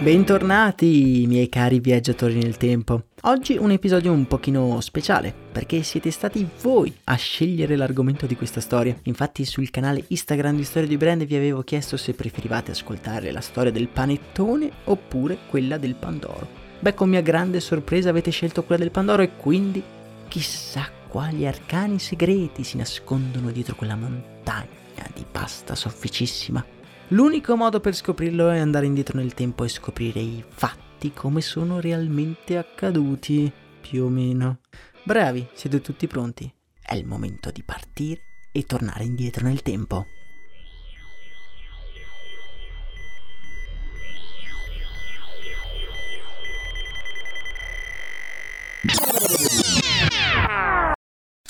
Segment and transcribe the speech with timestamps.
[0.00, 3.02] Bentornati miei cari viaggiatori nel tempo.
[3.24, 8.62] Oggi un episodio un pochino speciale perché siete stati voi a scegliere l'argomento di questa
[8.62, 8.96] storia.
[9.02, 13.42] Infatti sul canale Instagram di Storia di Brand vi avevo chiesto se preferivate ascoltare la
[13.42, 16.48] storia del panettone oppure quella del Pandoro.
[16.80, 19.82] Beh, con mia grande sorpresa avete scelto quella del Pandoro e quindi
[20.28, 26.64] chissà quali arcani segreti si nascondono dietro quella montagna di pasta sofficissima
[27.12, 31.80] L'unico modo per scoprirlo è andare indietro nel tempo e scoprire i fatti come sono
[31.80, 33.50] realmente accaduti,
[33.80, 34.60] più o meno.
[35.02, 36.52] Bravi, siete tutti pronti?
[36.80, 38.20] È il momento di partire
[38.52, 40.06] e tornare indietro nel tempo.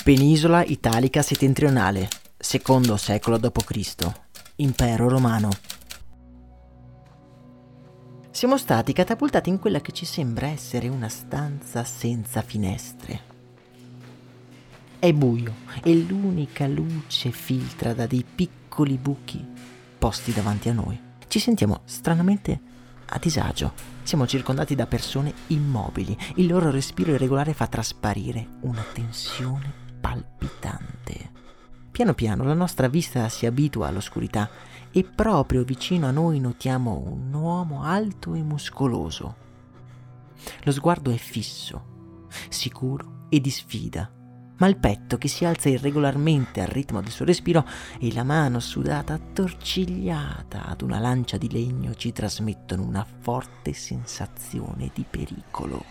[0.03, 2.07] Penisola italica settentrionale,
[2.39, 4.30] secondo secolo d.C.
[4.61, 5.49] Impero romano.
[8.29, 13.21] Siamo stati catapultati in quella che ci sembra essere una stanza senza finestre.
[14.99, 19.43] È buio e l'unica luce filtra da dei piccoli buchi
[19.97, 20.99] posti davanti a noi.
[21.27, 22.59] Ci sentiamo stranamente
[23.07, 23.73] a disagio.
[24.03, 26.15] Siamo circondati da persone immobili.
[26.35, 31.00] Il loro respiro irregolare fa trasparire una tensione palpitante.
[31.91, 34.49] Piano piano la nostra vista si abitua all'oscurità
[34.91, 39.35] e proprio vicino a noi notiamo un uomo alto e muscoloso.
[40.63, 44.09] Lo sguardo è fisso, sicuro e di sfida,
[44.57, 47.67] ma il petto che si alza irregolarmente al ritmo del suo respiro
[47.99, 54.91] e la mano sudata attorcigliata ad una lancia di legno ci trasmettono una forte sensazione
[54.93, 55.83] di pericolo.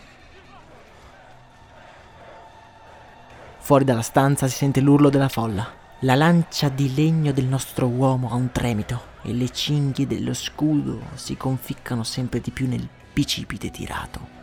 [3.58, 5.79] Fuori dalla stanza si sente l'urlo della folla.
[6.04, 10.98] La lancia di legno del nostro uomo ha un tremito e le cinghie dello scudo
[11.12, 14.38] si conficcano sempre di più nel bicipite tirato.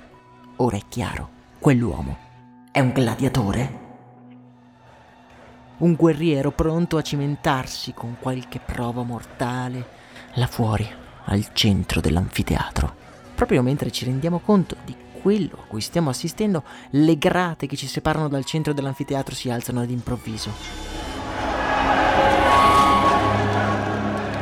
[0.58, 2.18] Ora è chiaro, quell'uomo
[2.72, 3.80] è un gladiatore?
[5.78, 9.88] Un guerriero pronto a cimentarsi con qualche prova mortale
[10.36, 10.88] là fuori,
[11.26, 12.94] al centro dell'anfiteatro.
[13.34, 17.88] Proprio mentre ci rendiamo conto di quello a cui stiamo assistendo, le grate che ci
[17.88, 19.90] separano dal centro dell'anfiteatro si alzano ad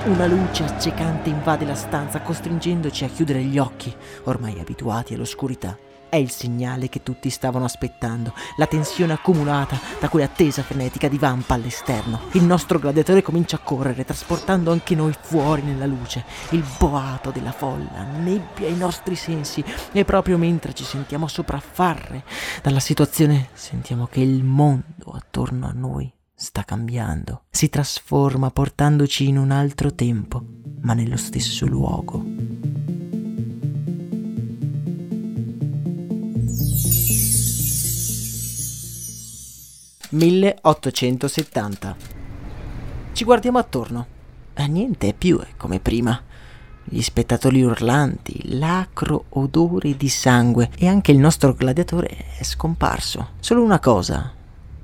[0.06, 3.92] Una luce accecante invade la stanza, costringendoci a chiudere gli occhi,
[4.26, 5.76] ormai abituati all'oscurità.
[6.08, 12.22] È il segnale che tutti stavano aspettando, la tensione accumulata da quell'attesa frenetica divampa all'esterno.
[12.34, 16.24] Il nostro gladiatore comincia a correre, trasportando anche noi fuori nella luce.
[16.52, 22.24] Il boato della folla nebbia i nostri sensi e proprio mentre ci sentiamo sopraffare
[22.62, 29.38] dalla situazione, sentiamo che il mondo attorno a noi sta cambiando, si trasforma portandoci in
[29.38, 30.44] un altro tempo,
[30.82, 32.24] ma nello stesso luogo.
[40.12, 41.96] «1870.
[43.14, 44.08] Ci guardiamo attorno.
[44.54, 46.22] eh, niente più è come prima.
[46.84, 53.30] Gli spettatori urlanti, l'acro odore di sangue e anche il nostro gladiatore è scomparso.
[53.40, 54.32] Solo una cosa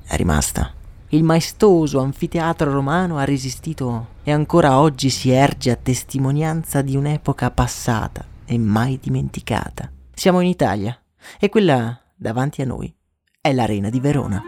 [0.04, 0.80] è rimasta.
[1.14, 7.52] Il maestoso anfiteatro romano ha resistito e ancora oggi si erge a testimonianza di un'epoca
[7.52, 9.92] passata e mai dimenticata.
[10.14, 10.98] Siamo in Italia
[11.38, 12.96] e quella davanti a noi
[13.42, 14.42] è l'arena di Verona.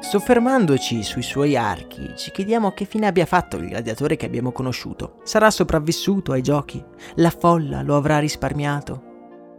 [0.00, 5.20] Soffermandoci sui suoi archi, ci chiediamo che fine abbia fatto il gladiatore che abbiamo conosciuto.
[5.22, 6.84] Sarà sopravvissuto ai giochi?
[7.16, 9.12] La folla lo avrà risparmiato?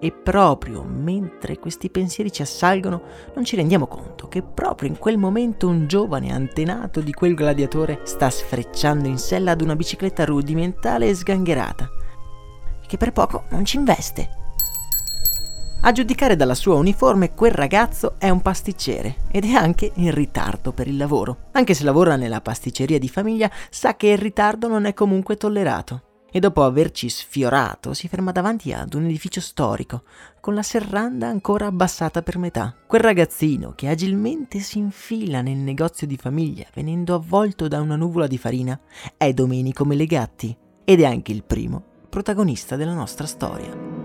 [0.05, 3.01] E proprio mentre questi pensieri ci assalgono,
[3.33, 8.01] non ci rendiamo conto che proprio in quel momento un giovane antenato di quel gladiatore
[8.03, 11.89] sta sfrecciando in sella ad una bicicletta rudimentale e sgangherata,
[12.85, 14.29] che per poco non ci investe.
[15.81, 20.71] A giudicare dalla sua uniforme, quel ragazzo è un pasticcere ed è anche in ritardo
[20.71, 21.47] per il lavoro.
[21.53, 26.13] Anche se lavora nella pasticceria di famiglia, sa che il ritardo non è comunque tollerato
[26.35, 30.03] e dopo averci sfiorato si ferma davanti ad un edificio storico,
[30.41, 32.75] con la serranda ancora abbassata per metà.
[32.85, 38.27] Quel ragazzino che agilmente si infila nel negozio di famiglia, venendo avvolto da una nuvola
[38.27, 38.77] di farina,
[39.15, 40.53] è Domenico Melegatti
[40.83, 44.04] ed è anche il primo protagonista della nostra storia.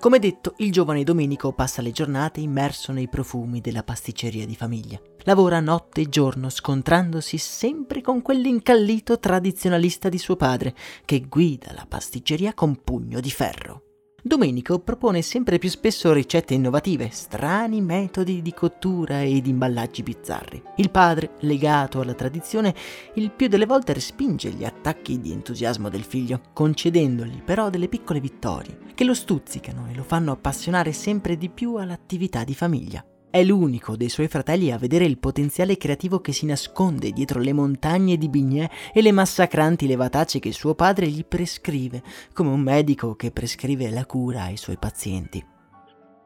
[0.00, 5.00] Come detto, il giovane Domenico passa le giornate immerso nei profumi della pasticceria di famiglia.
[5.24, 10.74] Lavora notte e giorno, scontrandosi sempre con quell'incallito tradizionalista di suo padre,
[11.04, 13.87] che guida la pasticceria con pugno di ferro.
[14.20, 20.60] Domenico propone sempre più spesso ricette innovative, strani metodi di cottura ed imballaggi bizzarri.
[20.76, 22.74] Il padre, legato alla tradizione,
[23.14, 28.18] il più delle volte respinge gli attacchi di entusiasmo del figlio, concedendogli però delle piccole
[28.18, 33.04] vittorie che lo stuzzicano e lo fanno appassionare sempre di più all'attività di famiglia.
[33.30, 37.52] È l'unico dei suoi fratelli a vedere il potenziale creativo che si nasconde dietro le
[37.52, 42.02] montagne di bignè e le massacranti levatacce che suo padre gli prescrive,
[42.32, 45.44] come un medico che prescrive la cura ai suoi pazienti.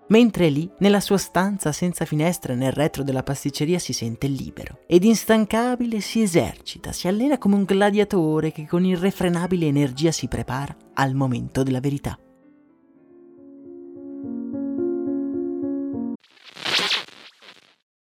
[0.09, 5.03] Mentre lì, nella sua stanza senza finestre nel retro della pasticceria, si sente libero ed
[5.03, 11.15] instancabile si esercita, si allena come un gladiatore che con irrefrenabile energia si prepara al
[11.15, 12.17] momento della verità.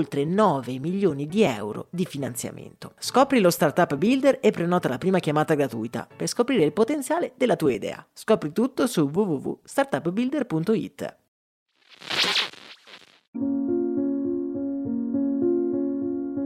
[0.00, 2.94] oltre 9 milioni di euro di finanziamento.
[2.98, 7.56] Scopri lo Startup Builder e prenota la prima chiamata gratuita per scoprire il potenziale della
[7.56, 8.04] tua idea.
[8.12, 11.16] Scopri tutto su www.startupbuilder.it.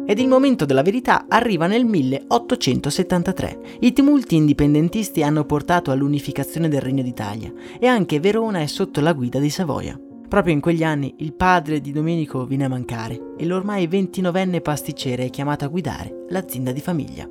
[0.07, 3.79] Ed il momento della verità arriva nel 1873.
[3.81, 9.15] I tumulti indipendentisti hanno portato all'unificazione del Regno d'Italia e anche Verona è sotto la
[9.15, 9.99] guida di Savoia.
[10.29, 15.27] Proprio in quegli anni il padre di Domenico viene a mancare e l'ormai 29enne pasticcere
[15.27, 17.29] è chiamato a guidare l'azienda di famiglia.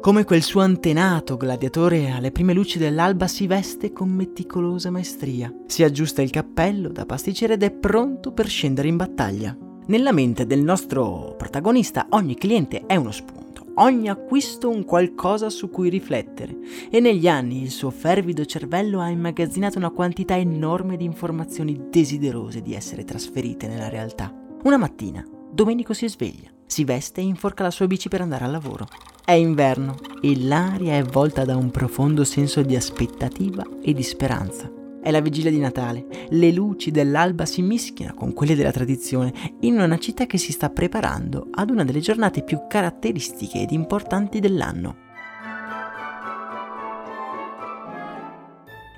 [0.00, 5.82] Come quel suo antenato gladiatore alle prime luci dell'alba si veste con meticolosa maestria, si
[5.82, 9.56] aggiusta il cappello da pasticcere ed è pronto per scendere in battaglia.
[9.86, 13.43] Nella mente del nostro protagonista ogni cliente è uno spunto
[13.76, 16.56] ogni acquisto un qualcosa su cui riflettere
[16.90, 22.62] e negli anni il suo fervido cervello ha immagazzinato una quantità enorme di informazioni desiderose
[22.62, 24.32] di essere trasferite nella realtà.
[24.64, 28.50] Una mattina, Domenico si sveglia, si veste e inforca la sua bici per andare al
[28.50, 28.88] lavoro.
[29.24, 34.83] È inverno e l'aria è volta da un profondo senso di aspettativa e di speranza.
[35.04, 36.06] È la vigilia di Natale.
[36.30, 40.70] Le luci dell'alba si mischiano con quelle della tradizione in una città che si sta
[40.70, 45.03] preparando ad una delle giornate più caratteristiche ed importanti dell'anno.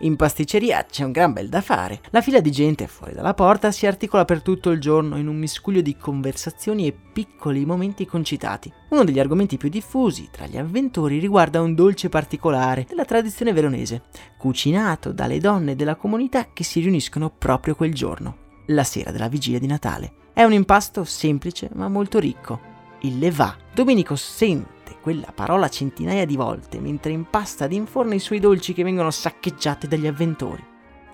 [0.01, 2.01] In pasticceria c'è un gran bel da fare.
[2.11, 5.37] La fila di gente fuori dalla porta si articola per tutto il giorno in un
[5.37, 8.71] miscuglio di conversazioni e piccoli momenti concitati.
[8.91, 14.03] Uno degli argomenti più diffusi tra gli avventori riguarda un dolce particolare della tradizione veronese,
[14.37, 18.37] cucinato dalle donne della comunità che si riuniscono proprio quel giorno,
[18.67, 20.13] la sera della vigilia di Natale.
[20.35, 22.75] È un impasto semplice ma molto ricco.
[23.01, 23.57] Il levà.
[23.73, 24.76] Domenico sente
[25.07, 29.87] quella parola centinaia di volte mentre impasta ed inforna i suoi dolci che vengono saccheggiati
[29.87, 30.65] dagli avventori.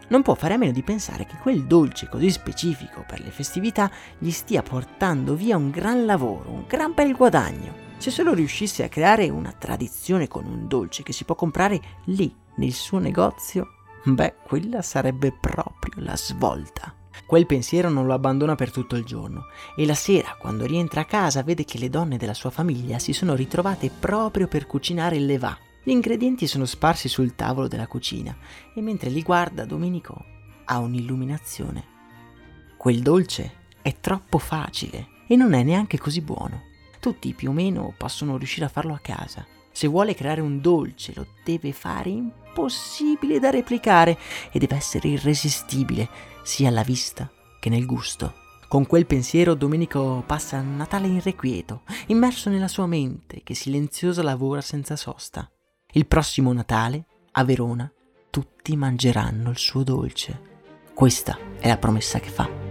[0.09, 3.91] Non può fare a meno di pensare che quel dolce così specifico per le festività
[4.17, 7.75] gli stia portando via un gran lavoro, un gran bel guadagno.
[7.99, 12.35] Se solo riuscisse a creare una tradizione con un dolce che si può comprare lì,
[12.55, 16.95] nel suo negozio, beh, quella sarebbe proprio la svolta.
[17.33, 21.07] Quel pensiero non lo abbandona per tutto il giorno e la sera, quando rientra a
[21.07, 25.25] casa, vede che le donne della sua famiglia si sono ritrovate proprio per cucinare il
[25.25, 25.57] levà.
[25.83, 28.37] Gli ingredienti sono sparsi sul tavolo della cucina
[28.75, 30.23] e mentre li guarda Domenico
[30.67, 31.85] ha un'illuminazione.
[32.77, 36.65] Quel dolce è troppo facile e non è neanche così buono.
[37.01, 39.47] Tutti più o meno possono riuscire a farlo a casa.
[39.73, 44.19] Se vuole creare un dolce lo deve fare impossibile da replicare
[44.51, 46.09] e deve essere irresistibile
[46.43, 48.41] sia alla vista che nel gusto.
[48.69, 54.97] Con quel pensiero Domenico passa Natale irrequieto, immerso nella sua mente che silenziosa lavora senza
[54.97, 55.51] sosta.
[55.93, 57.91] Il prossimo Natale, a Verona,
[58.31, 60.41] tutti mangeranno il suo dolce.
[60.95, 62.62] Questa è la promessa che fa.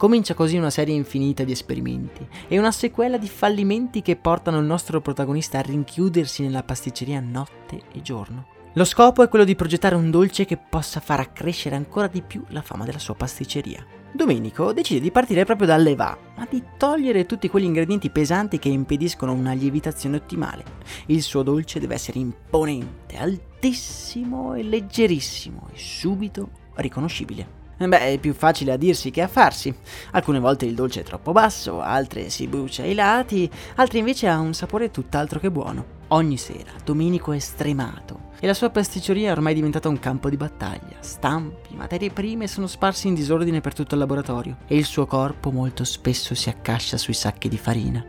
[0.00, 4.64] Comincia così una serie infinita di esperimenti e una sequela di fallimenti che portano il
[4.64, 8.46] nostro protagonista a rinchiudersi nella pasticceria notte e giorno.
[8.72, 12.42] Lo scopo è quello di progettare un dolce che possa far accrescere ancora di più
[12.48, 13.84] la fama della sua pasticceria.
[14.10, 18.70] Domenico decide di partire proprio dal levà, ma di togliere tutti quegli ingredienti pesanti che
[18.70, 20.64] impediscono una lievitazione ottimale.
[21.08, 27.59] Il suo dolce deve essere imponente, altissimo e leggerissimo e subito riconoscibile.
[27.88, 29.74] Beh, è più facile a dirsi che a farsi.
[30.10, 34.38] Alcune volte il dolce è troppo basso, altre si brucia ai lati, altre invece ha
[34.38, 35.98] un sapore tutt'altro che buono.
[36.08, 40.36] Ogni sera Domenico è stremato e la sua pasticceria è ormai diventata un campo di
[40.36, 40.96] battaglia.
[41.00, 45.50] Stampi, materie prime sono sparsi in disordine per tutto il laboratorio e il suo corpo
[45.50, 48.04] molto spesso si accascia sui sacchi di farina.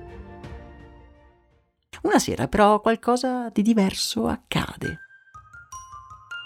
[2.02, 5.00] Una sera però qualcosa di diverso accade.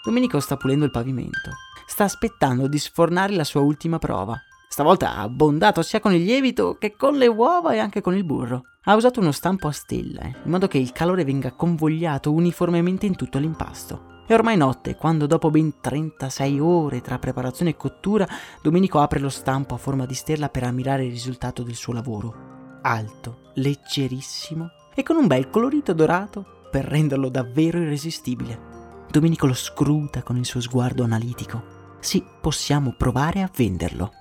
[0.03, 4.39] Domenico sta pulendo il pavimento sta aspettando di sfornare la sua ultima prova.
[4.67, 8.25] Stavolta ha abbondato sia con il lievito che con le uova e anche con il
[8.25, 8.63] burro.
[8.83, 13.15] Ha usato uno stampo a stelle, in modo che il calore venga convogliato uniformemente in
[13.15, 14.23] tutto l'impasto.
[14.27, 18.27] È ormai notte quando dopo ben 36 ore tra preparazione e cottura,
[18.61, 22.79] Domenico apre lo stampo a forma di stella per ammirare il risultato del suo lavoro.
[22.81, 29.05] Alto, leggerissimo e con un bel colorito dorato per renderlo davvero irresistibile.
[29.09, 31.74] Domenico lo scruta con il suo sguardo analitico.
[32.05, 34.11] Sì, possiamo provare a venderlo.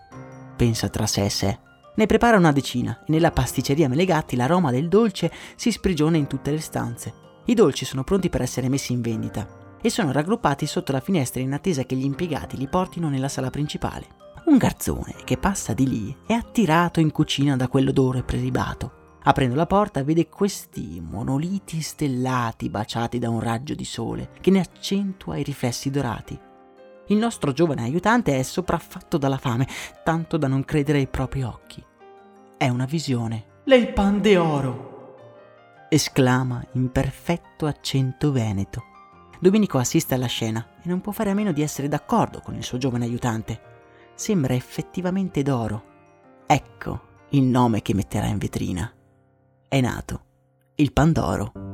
[0.57, 1.59] Pensa tra sé e sé.
[1.97, 6.51] Ne prepara una decina e nella pasticceria Melegatti l'aroma del dolce si sprigiona in tutte
[6.51, 7.13] le stanze.
[7.45, 11.43] I dolci sono pronti per essere messi in vendita e sono raggruppati sotto la finestra
[11.43, 14.07] in attesa che gli impiegati li portino nella sala principale.
[14.47, 19.19] Un garzone che passa di lì è attirato in cucina da quell'odore prelibato.
[19.25, 24.61] Aprendo la porta vede questi monoliti stellati baciati da un raggio di sole che ne
[24.61, 26.53] accentua i riflessi dorati.
[27.09, 29.69] Il nostro giovane aiutante è sopraffatto dalla fame,
[30.03, 31.85] tanto da non credere ai propri occhi.
[32.57, 33.45] È una visione.
[33.65, 34.93] Lei pan de oro!
[35.89, 38.83] esclama in perfetto accento veneto.
[39.39, 42.65] Domenico assiste alla scena e non può fare a meno di essere d'accordo con il
[42.65, 43.61] suo giovane aiutante.
[44.15, 45.93] Sembra effettivamente d'oro.
[46.47, 48.93] Ecco il nome che metterà in vetrina.
[49.69, 50.25] È nato
[50.77, 51.74] il Pandoro.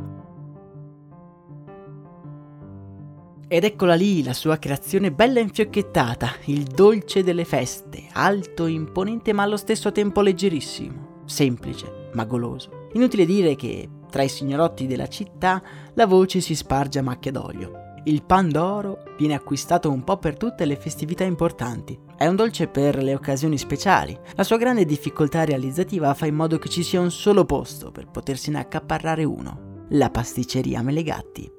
[3.52, 9.42] Ed eccola lì, la sua creazione bella infiocchettata, il dolce delle feste, alto, imponente ma
[9.42, 12.86] allo stesso tempo leggerissimo, semplice ma goloso.
[12.92, 15.60] Inutile dire che tra i signorotti della città
[15.94, 17.72] la voce si sparge a macchia d'olio.
[18.04, 21.98] Il pan d'oro viene acquistato un po' per tutte le festività importanti.
[22.16, 24.16] È un dolce per le occasioni speciali.
[24.36, 28.06] La sua grande difficoltà realizzativa fa in modo che ci sia un solo posto per
[28.06, 31.58] potersene accaparrare uno, la pasticceria Melegatti.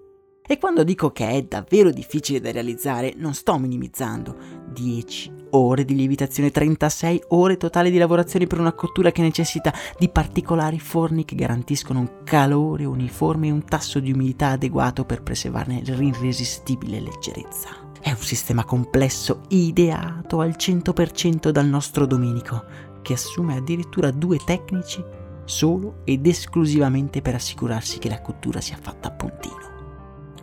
[0.52, 4.36] E quando dico che è davvero difficile da realizzare, non sto minimizzando.
[4.68, 10.10] 10 ore di lievitazione, 36 ore totali di lavorazione per una cottura che necessita di
[10.10, 15.84] particolari forni che garantiscono un calore uniforme e un tasso di umidità adeguato per preservarne
[15.86, 17.70] l'irresistibile leggerezza.
[18.02, 22.62] È un sistema complesso ideato al 100% dal nostro Domenico,
[23.02, 25.02] che assume addirittura due tecnici
[25.46, 29.71] solo ed esclusivamente per assicurarsi che la cottura sia fatta a puntino.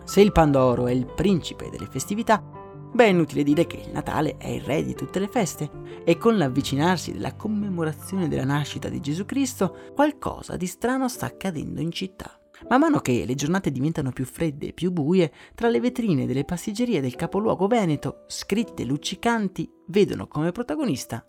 [0.08, 4.38] Se il Pandoro è il principe delle festività, beh è inutile dire che il Natale
[4.38, 5.70] è il re di tutte le feste
[6.02, 11.82] e con l'avvicinarsi della commemorazione della nascita di Gesù Cristo qualcosa di strano sta accadendo
[11.82, 12.40] in città.
[12.70, 16.46] Man mano che le giornate diventano più fredde e più buie, tra le vetrine delle
[16.46, 21.22] pastiggerie del capoluogo veneto, scritte luccicanti, vedono come protagonista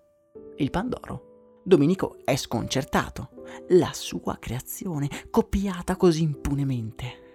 [0.55, 1.61] il Pandoro.
[1.65, 3.31] Domenico è sconcertato.
[3.71, 7.27] La sua creazione, copiata così impunemente.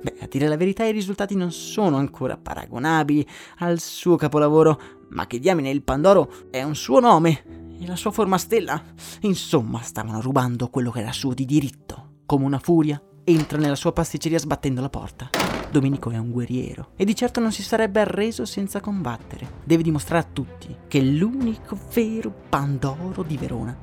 [0.00, 3.26] Beh, a dire la verità i risultati non sono ancora paragonabili
[3.58, 4.80] al suo capolavoro,
[5.10, 8.82] ma che diamine il Pandoro è un suo nome e la sua forma stella.
[9.20, 12.14] Insomma, stavano rubando quello che era suo di diritto.
[12.26, 15.30] Come una furia, entra nella sua pasticceria sbattendo la porta.
[15.70, 19.62] Domenico è un guerriero e di certo non si sarebbe arreso senza combattere.
[19.64, 23.76] Deve dimostrare a tutti che l'unico vero Pandoro di Verona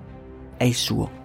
[0.55, 1.21] è il suo.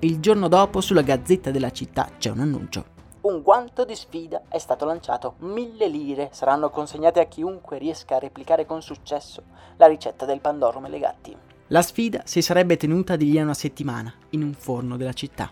[0.00, 2.94] Il giorno dopo sulla gazzetta della città c'è un annuncio
[3.26, 5.34] un guanto di sfida è stato lanciato.
[5.38, 9.42] Mille lire saranno consegnate a chiunque riesca a replicare con successo
[9.76, 11.36] la ricetta del Pandoro Melegatti.
[11.68, 15.50] La sfida si sarebbe tenuta di lì a una settimana, in un forno della città.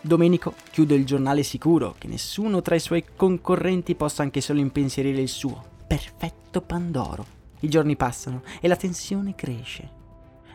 [0.00, 5.20] Domenico chiude il giornale sicuro che nessuno tra i suoi concorrenti possa anche solo impensierire
[5.20, 7.26] il suo perfetto Pandoro.
[7.60, 10.02] I giorni passano e la tensione cresce.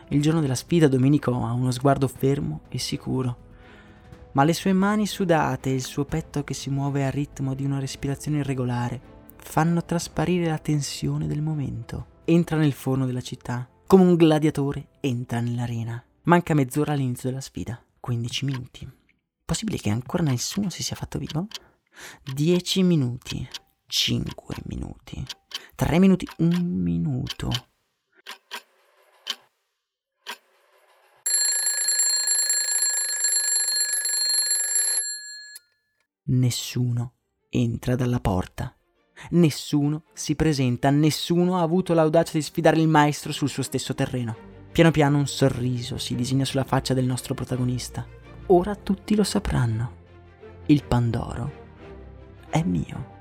[0.08, 3.48] Il giorno della sfida Domenico ha uno sguardo fermo e sicuro
[4.32, 7.64] ma le sue mani sudate e il suo petto che si muove al ritmo di
[7.64, 12.18] una respirazione irregolare fanno trasparire la tensione del momento.
[12.24, 16.02] Entra nel forno della città, come un gladiatore entra nell'arena.
[16.22, 18.88] Manca mezz'ora all'inizio della sfida, 15 minuti.
[19.44, 21.48] Possibile che ancora nessuno si sia fatto vivo?
[22.22, 23.48] 10 minuti,
[23.86, 25.24] 5 minuti,
[25.74, 27.50] 3 minuti, 1 minuto.
[36.32, 37.14] Nessuno
[37.48, 38.72] entra dalla porta.
[39.30, 44.36] Nessuno si presenta, nessuno ha avuto l'audacia di sfidare il maestro sul suo stesso terreno.
[44.70, 48.06] Piano piano un sorriso si disegna sulla faccia del nostro protagonista.
[48.46, 49.96] Ora tutti lo sapranno.
[50.66, 51.52] Il Pandoro
[52.48, 53.18] è mio.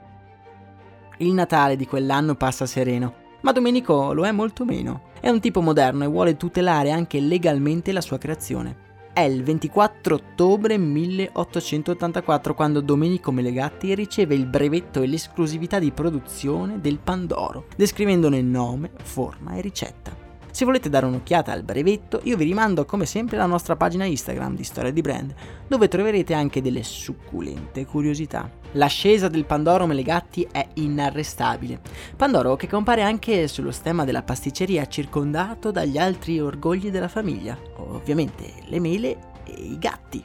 [1.17, 5.07] Il Natale di quell'anno passa sereno, ma Domenico lo è molto meno.
[5.19, 8.88] È un tipo moderno e vuole tutelare anche legalmente la sua creazione.
[9.11, 16.79] È il 24 ottobre 1884 quando Domenico Melegatti riceve il brevetto e l'esclusività di produzione
[16.79, 20.18] del Pandoro, descrivendone nome, forma e ricetta.
[20.51, 24.55] Se volete dare un'occhiata al brevetto, io vi rimando come sempre alla nostra pagina Instagram
[24.55, 25.33] di Storia di Brand,
[25.67, 28.49] dove troverete anche delle succulente curiosità.
[28.73, 31.79] L'ascesa del Pandoro Melegatti è inarrestabile.
[32.15, 38.53] Pandoro che compare anche sullo stemma della pasticceria circondato dagli altri orgogli della famiglia, ovviamente
[38.65, 40.23] le mele e i gatti.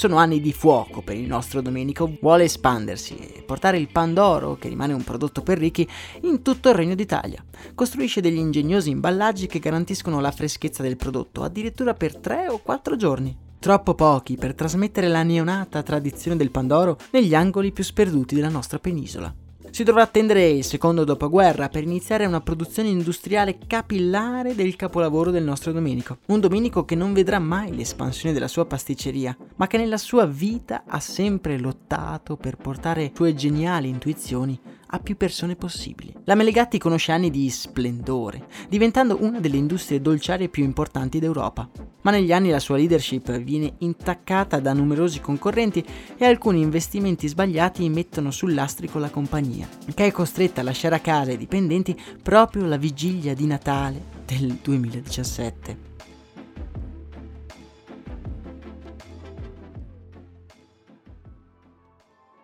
[0.00, 4.70] Sono anni di fuoco per il nostro Domenico, vuole espandersi e portare il Pandoro, che
[4.70, 5.86] rimane un prodotto per ricchi,
[6.22, 7.44] in tutto il Regno d'Italia.
[7.74, 12.96] Costruisce degli ingegnosi imballaggi che garantiscono la freschezza del prodotto, addirittura per 3 o 4
[12.96, 13.36] giorni.
[13.58, 18.78] Troppo pochi per trasmettere la neonata tradizione del Pandoro negli angoli più sperduti della nostra
[18.78, 19.49] penisola.
[19.70, 25.44] Si dovrà attendere il secondo dopoguerra per iniziare una produzione industriale capillare del capolavoro del
[25.44, 26.18] nostro Domenico.
[26.26, 30.82] Un Domenico che non vedrà mai l'espansione della sua pasticceria, ma che nella sua vita
[30.86, 34.58] ha sempre lottato per portare sue geniali intuizioni
[34.90, 36.12] a più persone possibili.
[36.24, 41.68] La Melegatti conosce anni di splendore, diventando una delle industrie dolciarie più importanti d'Europa.
[42.02, 45.84] Ma negli anni la sua leadership viene intaccata da numerosi concorrenti
[46.16, 51.00] e alcuni investimenti sbagliati mettono sul lastrico la compagnia, che è costretta a lasciare a
[51.00, 55.89] casa i dipendenti proprio la vigilia di Natale del 2017.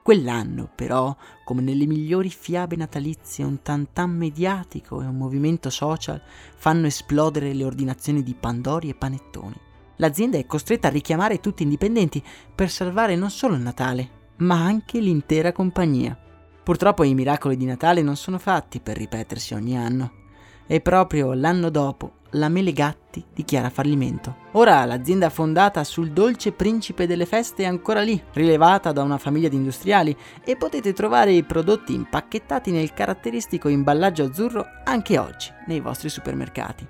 [0.07, 6.23] Quell'anno, però, come nelle migliori fiabe natalizie, un tantan mediatico e un movimento social
[6.55, 9.57] fanno esplodere le ordinazioni di Pandori e Panettoni.
[9.97, 12.23] L'azienda è costretta a richiamare tutti i dipendenti
[12.55, 16.17] per salvare non solo il Natale, ma anche l'intera compagnia.
[16.63, 20.26] Purtroppo i miracoli di Natale non sono fatti per ripetersi ogni anno.
[20.67, 24.45] E proprio l'anno dopo la Melegatti dichiara fallimento.
[24.53, 29.49] Ora l'azienda fondata sul dolce principe delle feste è ancora lì, rilevata da una famiglia
[29.49, 35.81] di industriali e potete trovare i prodotti impacchettati nel caratteristico imballaggio azzurro anche oggi nei
[35.81, 36.87] vostri supermercati.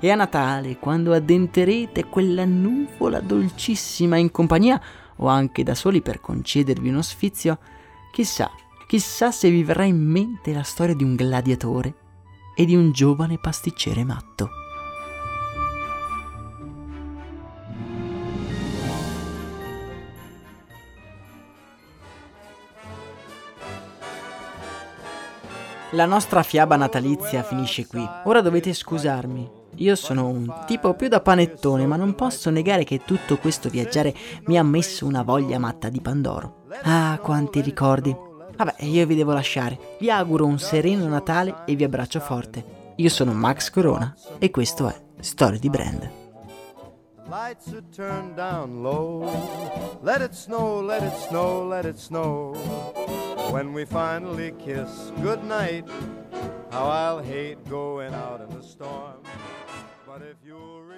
[0.00, 4.80] E a Natale, quando addenterete quella nuvola dolcissima in compagnia
[5.16, 7.58] o anche da soli per concedervi uno sfizio,
[8.10, 8.50] chissà,
[8.88, 11.94] chissà se vi verrà in mente la storia di un gladiatore
[12.54, 14.50] e di un giovane pasticcere matto.
[25.94, 28.02] La nostra fiaba natalizia finisce qui.
[28.24, 29.60] Ora dovete scusarmi.
[29.76, 34.14] Io sono un tipo più da panettone, ma non posso negare che tutto questo viaggiare
[34.46, 36.64] mi ha messo una voglia matta di Pandoro.
[36.84, 38.30] Ah, quanti ricordi!
[38.64, 39.96] Vabbè, io vi devo lasciare.
[39.98, 42.92] Vi auguro un sereno Natale e vi abbraccio forte.
[42.94, 46.08] Io sono Max Corona e questo è Storie di Brand.
[47.28, 49.24] Lights are turned down low.
[50.02, 52.54] Let it snow, let it snow, let it snow.
[53.50, 55.88] When we finally kiss goodnight,
[56.70, 59.22] how I'll hate going out in the storm.
[60.06, 60.91] But if you really